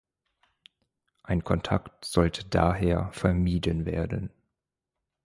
[1.21, 4.31] Ein Kontakt sollte daher vermieden werden.